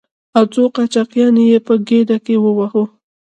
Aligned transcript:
او 0.37 0.43
څو 0.53 0.63
چاقيانې 0.93 1.43
يې 1.51 1.59
په 1.67 1.73
ګېډه 1.87 2.17
کې 2.25 2.35
ووهو. 2.39 2.83